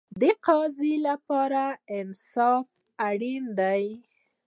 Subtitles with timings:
[0.19, 1.63] د قاضي لپاره
[1.99, 2.65] انصاف
[3.07, 3.83] اړین دی